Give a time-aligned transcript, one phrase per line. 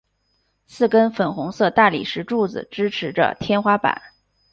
[0.65, 4.01] 四根粉红色大理石柱子支持着天花板。